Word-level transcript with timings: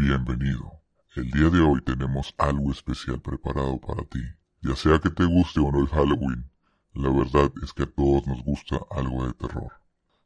Bienvenido. 0.00 0.80
El 1.16 1.28
día 1.32 1.50
de 1.50 1.58
hoy 1.58 1.80
tenemos 1.80 2.32
algo 2.38 2.70
especial 2.70 3.20
preparado 3.20 3.80
para 3.80 4.04
ti. 4.04 4.20
Ya 4.62 4.76
sea 4.76 5.00
que 5.00 5.10
te 5.10 5.24
guste 5.24 5.58
o 5.58 5.72
no 5.72 5.80
el 5.80 5.88
Halloween, 5.88 6.48
la 6.94 7.10
verdad 7.10 7.50
es 7.64 7.72
que 7.72 7.82
a 7.82 7.90
todos 7.90 8.24
nos 8.28 8.40
gusta 8.44 8.78
algo 8.92 9.26
de 9.26 9.34
terror. 9.34 9.72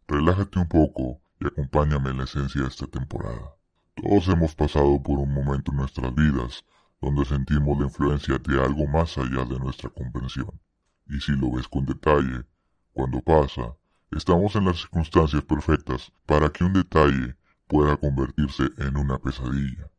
Relájate 0.06 0.58
un 0.58 0.68
poco 0.68 1.22
y 1.40 1.46
acompáñame 1.46 2.10
en 2.10 2.18
la 2.18 2.24
esencia 2.24 2.60
de 2.60 2.68
esta 2.68 2.86
temporada. 2.86 3.56
Todos 3.94 4.28
hemos 4.28 4.54
pasado 4.54 5.02
por 5.02 5.18
un 5.18 5.32
momento 5.32 5.72
en 5.72 5.78
nuestras 5.78 6.14
vidas 6.14 6.66
donde 7.00 7.24
sentimos 7.24 7.78
la 7.78 7.86
influencia 7.86 8.36
de 8.36 8.62
algo 8.62 8.86
más 8.88 9.16
allá 9.16 9.46
de 9.46 9.58
nuestra 9.58 9.88
comprensión. 9.88 10.50
Y 11.08 11.18
si 11.18 11.32
lo 11.32 11.50
ves 11.50 11.66
con 11.66 11.86
detalle, 11.86 12.44
cuando 12.92 13.22
pasa, 13.22 13.74
estamos 14.10 14.54
en 14.54 14.66
las 14.66 14.80
circunstancias 14.80 15.42
perfectas 15.44 16.12
para 16.26 16.50
que 16.50 16.62
un 16.62 16.74
detalle 16.74 17.36
pueda 17.72 17.96
convertirse 17.96 18.64
en 18.76 18.98
una 18.98 19.16
pesadilla. 19.18 19.90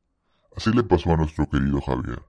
Así 0.56 0.71
le 0.71 0.84
pasó 0.84 1.12
a 1.12 1.18
nuestro 1.18 1.50
querido 1.50 1.82
Javier. 1.82 2.21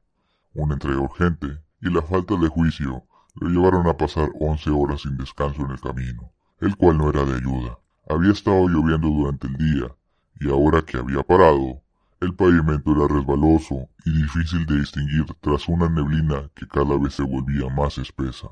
Una 0.54 0.72
entrega 0.72 1.00
urgente 1.00 1.60
y 1.82 1.90
la 1.90 2.00
falta 2.00 2.34
de 2.36 2.48
juicio 2.48 3.04
lo 3.34 3.48
llevaron 3.50 3.86
a 3.86 3.94
pasar 3.94 4.30
once 4.40 4.70
horas 4.70 5.02
sin 5.02 5.18
descanso 5.18 5.60
en 5.66 5.72
el 5.72 5.80
camino, 5.82 6.32
el 6.60 6.74
cual 6.78 6.96
no 6.96 7.10
era 7.10 7.26
de 7.26 7.34
ayuda. 7.34 7.78
Había 8.08 8.32
estado 8.32 8.66
lloviendo 8.68 9.08
durante 9.08 9.46
el 9.46 9.56
día, 9.58 9.94
y 10.40 10.48
ahora 10.48 10.80
que 10.80 10.96
había 10.96 11.22
parado, 11.22 11.82
el 12.20 12.34
pavimento 12.34 12.92
era 12.92 13.14
resbaloso 13.14 13.90
y 14.06 14.12
difícil 14.22 14.64
de 14.64 14.78
distinguir 14.78 15.26
tras 15.42 15.68
una 15.68 15.90
neblina 15.90 16.50
que 16.54 16.66
cada 16.66 16.96
vez 16.96 17.16
se 17.16 17.22
volvía 17.22 17.68
más 17.68 17.98
espesa. 17.98 18.48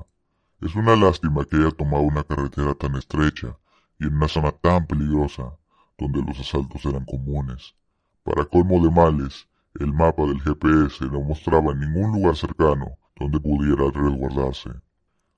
Es 0.61 0.75
una 0.75 0.95
lástima 0.95 1.43
que 1.45 1.55
haya 1.55 1.71
tomado 1.71 2.03
una 2.03 2.23
carretera 2.23 2.75
tan 2.75 2.95
estrecha 2.97 3.57
y 3.97 4.05
en 4.05 4.15
una 4.15 4.27
zona 4.27 4.51
tan 4.51 4.85
peligrosa, 4.85 5.55
donde 5.97 6.21
los 6.21 6.39
asaltos 6.39 6.85
eran 6.85 7.05
comunes. 7.05 7.75
Para 8.23 8.45
colmo 8.45 8.83
de 8.83 8.91
males, 8.91 9.47
el 9.79 9.91
mapa 9.91 10.23
del 10.23 10.39
GPS 10.41 11.05
no 11.05 11.21
mostraba 11.21 11.73
ningún 11.73 12.11
lugar 12.11 12.35
cercano 12.35 12.97
donde 13.15 13.39
pudiera 13.39 13.89
resguardarse. 13.91 14.69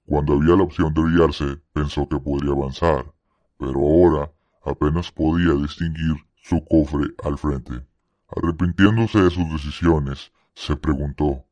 Cuando 0.06 0.34
había 0.34 0.56
la 0.56 0.64
opción 0.64 0.94
de 0.94 1.02
guiarse, 1.02 1.62
pensó 1.74 2.08
que 2.08 2.20
podría 2.20 2.52
avanzar, 2.52 3.12
pero 3.58 3.80
ahora 3.80 4.32
apenas 4.64 5.12
podía 5.12 5.54
distinguir 5.54 6.16
su 6.36 6.64
cofre 6.66 7.14
al 7.24 7.38
frente. 7.38 7.88
Arrepintiéndose 8.36 9.20
de 9.22 9.30
sus 9.30 9.50
decisiones, 9.52 10.32
se 10.54 10.76
preguntó 10.76 11.46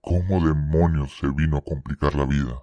cómo 0.00 0.44
demonios 0.46 1.16
se 1.18 1.28
vino 1.28 1.56
a 1.58 1.62
complicar 1.62 2.14
la 2.14 2.26
vida. 2.26 2.62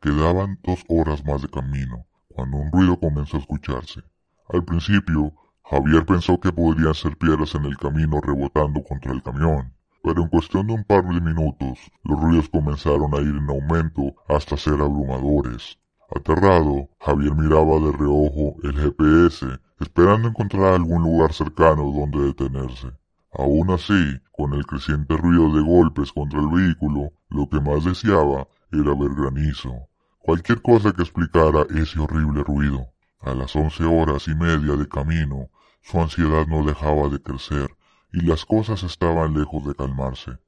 Quedaban 0.00 0.58
dos 0.62 0.84
horas 0.88 1.24
más 1.24 1.42
de 1.42 1.48
camino, 1.48 2.06
cuando 2.28 2.56
un 2.56 2.72
ruido 2.72 2.98
comenzó 2.98 3.36
a 3.36 3.40
escucharse. 3.40 4.02
Al 4.50 4.64
principio, 4.64 5.34
Javier 5.62 6.06
pensó 6.06 6.40
que 6.40 6.50
podrían 6.50 6.94
ser 6.94 7.18
piedras 7.18 7.54
en 7.54 7.66
el 7.66 7.76
camino 7.76 8.18
rebotando 8.22 8.82
contra 8.82 9.12
el 9.12 9.22
camión, 9.22 9.74
pero 10.02 10.22
en 10.22 10.28
cuestión 10.28 10.66
de 10.66 10.72
un 10.72 10.84
par 10.84 11.04
de 11.04 11.20
minutos, 11.20 11.78
los 12.02 12.18
ruidos 12.18 12.48
comenzaron 12.48 13.14
a 13.14 13.18
ir 13.18 13.36
en 13.36 13.50
aumento 13.50 14.14
hasta 14.26 14.56
ser 14.56 14.80
abrumadores. 14.80 15.78
Aterrado, 16.16 16.88
Javier 16.98 17.34
miraba 17.34 17.78
de 17.78 17.92
reojo 17.92 18.56
el 18.62 18.72
GPS, 18.72 19.46
esperando 19.80 20.28
encontrar 20.28 20.72
algún 20.72 21.02
lugar 21.02 21.34
cercano 21.34 21.92
donde 21.92 22.28
detenerse. 22.28 22.88
Aún 23.34 23.70
así, 23.70 24.18
con 24.32 24.54
el 24.54 24.64
creciente 24.64 25.14
ruido 25.18 25.54
de 25.54 25.60
golpes 25.60 26.10
contra 26.10 26.40
el 26.40 26.48
vehículo, 26.48 27.10
lo 27.28 27.46
que 27.50 27.60
más 27.60 27.84
deseaba 27.84 28.48
era 28.72 28.94
ver 28.94 29.14
granizo. 29.14 29.74
Cualquier 30.20 30.62
cosa 30.62 30.92
que 30.92 31.02
explicara 31.02 31.66
ese 31.76 32.00
horrible 32.00 32.42
ruido. 32.42 32.86
A 33.20 33.34
las 33.34 33.56
once 33.56 33.84
horas 33.84 34.28
y 34.28 34.34
media 34.34 34.76
de 34.76 34.88
camino, 34.88 35.50
su 35.82 36.00
ansiedad 36.00 36.46
no 36.46 36.64
dejaba 36.64 37.08
de 37.08 37.20
crecer 37.20 37.76
y 38.12 38.22
las 38.22 38.44
cosas 38.44 38.82
estaban 38.84 39.34
lejos 39.34 39.66
de 39.66 39.74
calmarse. 39.74 40.38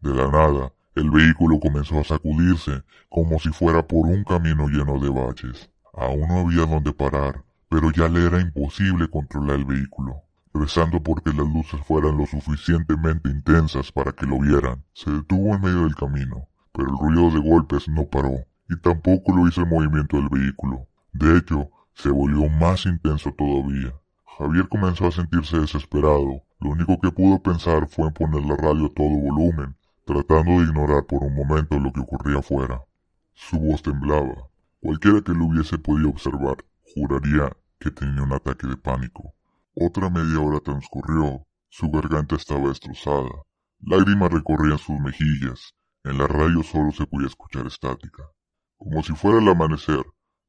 De 0.00 0.14
la 0.14 0.28
nada, 0.28 0.72
el 0.94 1.10
vehículo 1.10 1.58
comenzó 1.58 1.98
a 1.98 2.04
sacudirse 2.04 2.82
como 3.08 3.38
si 3.38 3.50
fuera 3.50 3.86
por 3.86 4.06
un 4.06 4.24
camino 4.24 4.68
lleno 4.68 4.98
de 5.00 5.10
baches. 5.10 5.70
Aún 5.94 6.28
no 6.28 6.40
había 6.40 6.64
donde 6.66 6.92
parar, 6.92 7.44
pero 7.68 7.90
ya 7.90 8.08
le 8.08 8.26
era 8.26 8.40
imposible 8.40 9.08
controlar 9.08 9.56
el 9.56 9.64
vehículo. 9.64 10.22
Rezando 10.54 11.02
porque 11.02 11.30
las 11.30 11.48
luces 11.48 11.80
fueran 11.86 12.18
lo 12.18 12.26
suficientemente 12.26 13.30
intensas 13.30 13.90
para 13.90 14.12
que 14.12 14.26
lo 14.26 14.38
vieran, 14.38 14.84
se 14.92 15.10
detuvo 15.10 15.54
en 15.54 15.62
medio 15.62 15.80
del 15.82 15.96
camino, 15.96 16.46
pero 16.72 16.90
el 16.90 16.98
ruido 16.98 17.30
de 17.30 17.40
golpes 17.40 17.88
no 17.88 18.06
paró, 18.06 18.44
y 18.68 18.76
tampoco 18.80 19.34
lo 19.34 19.48
hizo 19.48 19.62
el 19.62 19.68
movimiento 19.68 20.18
del 20.18 20.28
vehículo. 20.28 20.86
De 21.14 21.38
hecho, 21.38 21.70
se 21.94 22.10
volvió 22.10 22.48
más 22.48 22.86
intenso 22.86 23.32
todavía. 23.32 23.94
Javier 24.38 24.68
comenzó 24.68 25.06
a 25.06 25.12
sentirse 25.12 25.58
desesperado. 25.58 26.42
Lo 26.60 26.70
único 26.70 26.98
que 27.00 27.10
pudo 27.10 27.42
pensar 27.42 27.88
fue 27.88 28.06
en 28.08 28.14
poner 28.14 28.42
la 28.44 28.56
radio 28.56 28.86
a 28.86 28.94
todo 28.94 29.08
volumen, 29.08 29.76
tratando 30.04 30.52
de 30.52 30.64
ignorar 30.64 31.06
por 31.06 31.22
un 31.22 31.34
momento 31.34 31.78
lo 31.78 31.92
que 31.92 32.00
ocurría 32.00 32.38
afuera. 32.38 32.82
Su 33.34 33.58
voz 33.58 33.82
temblaba. 33.82 34.48
Cualquiera 34.80 35.20
que 35.22 35.32
lo 35.32 35.46
hubiese 35.46 35.78
podido 35.78 36.10
observar 36.10 36.56
juraría 36.94 37.56
que 37.78 37.90
tenía 37.90 38.22
un 38.22 38.32
ataque 38.32 38.66
de 38.66 38.76
pánico. 38.76 39.34
Otra 39.74 40.10
media 40.10 40.40
hora 40.40 40.60
transcurrió. 40.60 41.46
Su 41.68 41.90
garganta 41.90 42.36
estaba 42.36 42.68
destrozada. 42.68 43.30
Lágrimas 43.80 44.30
recorrían 44.30 44.78
sus 44.78 44.98
mejillas. 45.00 45.74
En 46.04 46.18
la 46.18 46.26
radio 46.26 46.62
solo 46.62 46.92
se 46.92 47.06
podía 47.06 47.28
escuchar 47.28 47.66
estática. 47.66 48.24
Como 48.76 49.02
si 49.02 49.12
fuera 49.14 49.38
el 49.38 49.48
amanecer, 49.48 50.04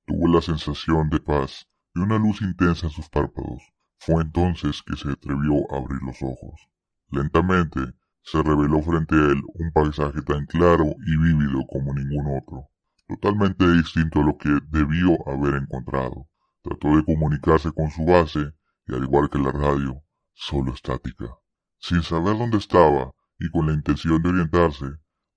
tuvo 0.06 0.28
la 0.28 0.42
sensación 0.42 1.10
de 1.10 1.20
paz 1.20 1.68
y 1.96 2.00
una 2.00 2.18
luz 2.18 2.42
intensa 2.42 2.88
en 2.88 2.92
sus 2.92 3.10
párpados. 3.10 3.64
Fue 4.00 4.22
entonces 4.22 4.84
que 4.84 4.98
se 4.98 5.10
atrevió 5.10 5.54
a 5.72 5.78
abrir 5.78 6.02
los 6.02 6.22
ojos. 6.22 6.68
Lentamente 7.10 7.80
se 8.22 8.42
reveló 8.42 8.82
frente 8.82 9.16
a 9.16 9.32
él 9.32 9.42
un 9.54 9.72
paisaje 9.72 10.22
tan 10.22 10.46
claro 10.46 10.86
y 11.06 11.18
vívido 11.18 11.62
como 11.68 11.94
ningún 11.94 12.38
otro, 12.38 12.70
totalmente 13.08 13.70
distinto 13.72 14.22
a 14.22 14.24
lo 14.24 14.38
que 14.38 14.50
debió 14.70 15.18
haber 15.28 15.56
encontrado. 15.56 16.28
Trató 16.62 16.96
de 16.96 17.06
comunicarse 17.06 17.72
con 17.72 17.92
su 17.92 18.06
base 18.06 18.54
y 18.88 18.96
al 18.96 19.04
igual 19.04 19.30
que 19.30 19.40
la 19.40 19.52
radio, 19.52 20.02
solo 20.34 20.74
estática. 20.74 21.26
Sin 21.80 22.02
saber 22.02 22.38
dónde 22.38 22.58
estaba 22.58 23.12
y 23.40 23.50
con 23.50 23.68
la 23.68 23.74
intención 23.74 24.22
de 24.22 24.30
orientarse, 24.30 24.86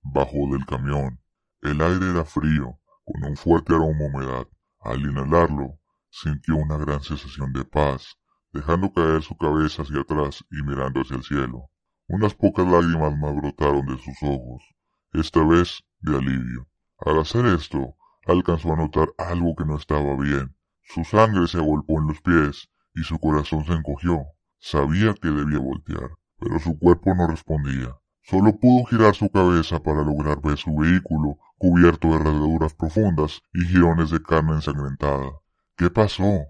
bajó 0.01 0.49
del 0.51 0.65
camión. 0.65 1.19
El 1.61 1.81
aire 1.81 2.11
era 2.11 2.23
frío, 2.23 2.79
con 3.05 3.23
un 3.29 3.35
fuerte 3.35 3.73
aroma 3.73 4.05
a 4.05 4.07
humedad. 4.07 4.47
Al 4.87 5.01
inhalarlo, 5.01 5.81
sintió 6.09 6.55
una 6.55 6.77
gran 6.77 7.01
sensación 7.01 7.51
de 7.51 7.65
paz 7.65 8.17
dejando 8.53 8.93
caer 8.93 9.21
su 9.21 9.35
cabeza 9.35 9.81
hacia 9.81 9.99
atrás 9.99 10.45
y 10.49 10.63
mirando 10.63 11.01
hacia 11.01 11.17
el 11.17 11.23
cielo. 11.23 11.69
Unas 12.07 12.33
pocas 12.33 12.65
lágrimas 12.65 13.17
más 13.17 13.35
brotaron 13.35 13.85
de 13.85 13.97
sus 13.97 14.15
ojos, 14.23 14.63
esta 15.11 15.43
vez 15.43 15.83
de 15.99 16.15
alivio. 16.17 16.69
Al 16.99 17.19
hacer 17.19 17.47
esto, 17.47 17.97
alcanzó 18.25 18.71
a 18.71 18.77
notar 18.77 19.09
algo 19.17 19.57
que 19.57 19.65
no 19.65 19.75
estaba 19.75 20.15
bien. 20.15 20.55
Su 20.83 21.03
sangre 21.03 21.49
se 21.49 21.57
agolpó 21.57 21.99
en 21.99 22.07
los 22.07 22.21
pies 22.21 22.69
y 22.95 23.03
su 23.03 23.19
corazón 23.19 23.65
se 23.65 23.73
encogió. 23.73 24.21
Sabía 24.57 25.13
que 25.15 25.27
debía 25.27 25.59
voltear, 25.59 26.11
pero 26.39 26.59
su 26.59 26.79
cuerpo 26.79 27.13
no 27.13 27.27
respondía. 27.27 27.93
Solo 28.21 28.57
pudo 28.57 28.85
girar 28.85 29.15
su 29.15 29.29
cabeza 29.29 29.83
para 29.83 30.01
lograr 30.03 30.41
ver 30.41 30.57
su 30.57 30.73
vehículo 30.73 31.37
cubierto 31.57 32.09
de 32.09 32.19
rasgaduras 32.19 32.73
profundas 32.73 33.41
y 33.53 33.65
jirones 33.65 34.11
de 34.11 34.21
carne 34.21 34.53
ensangrentada. 34.53 35.31
¿Qué 35.75 35.89
pasó? 35.89 36.45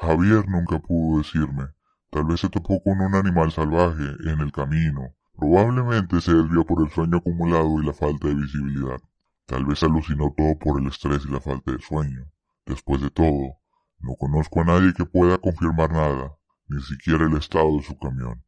Javier 0.00 0.48
nunca 0.48 0.78
pudo 0.78 1.18
decirme. 1.18 1.68
Tal 2.10 2.24
vez 2.24 2.40
se 2.40 2.48
topó 2.48 2.82
con 2.82 3.00
un 3.00 3.14
animal 3.14 3.52
salvaje 3.52 4.04
en 4.24 4.40
el 4.40 4.50
camino. 4.52 5.14
Probablemente 5.36 6.20
se 6.20 6.32
desvió 6.34 6.64
por 6.64 6.82
el 6.82 6.90
sueño 6.90 7.18
acumulado 7.18 7.80
y 7.80 7.86
la 7.86 7.92
falta 7.92 8.28
de 8.28 8.34
visibilidad. 8.34 9.00
Tal 9.46 9.64
vez 9.64 9.82
alucinó 9.82 10.34
todo 10.36 10.58
por 10.58 10.80
el 10.80 10.88
estrés 10.88 11.24
y 11.24 11.30
la 11.30 11.40
falta 11.40 11.72
de 11.72 11.78
sueño. 11.80 12.30
Después 12.66 13.00
de 13.00 13.10
todo, 13.10 13.58
no 14.00 14.14
conozco 14.16 14.60
a 14.60 14.64
nadie 14.64 14.92
que 14.92 15.06
pueda 15.06 15.38
confirmar 15.38 15.92
nada, 15.92 16.36
ni 16.68 16.80
siquiera 16.82 17.26
el 17.26 17.36
estado 17.36 17.76
de 17.76 17.82
su 17.82 17.98
camión. 17.98 18.44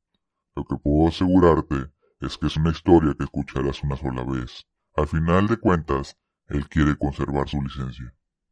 Lo 0.54 0.64
que 0.64 0.76
puedo 0.76 1.08
asegurarte 1.08 1.90
es 2.20 2.36
que 2.36 2.48
es 2.48 2.56
una 2.56 2.70
historia 2.70 3.14
que 3.16 3.24
escucharás 3.24 3.82
una 3.82 3.96
sola 3.96 4.24
vez. 4.24 4.66
Al 5.00 5.08
final 5.08 5.48
de 5.48 5.56
cuentas, 5.56 6.18
él 6.48 6.68
quiere 6.68 6.94
conservar 6.94 7.48
su 7.48 7.62
licencia. 7.62 8.14